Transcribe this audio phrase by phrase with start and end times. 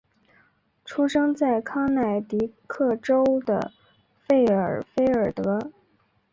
[0.83, 3.71] 出生在康乃狄克州的
[4.27, 5.71] 费尔菲尔德。